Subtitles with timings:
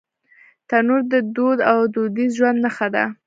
[0.69, 3.03] تنور د دود او دودیز ژوند نښه ده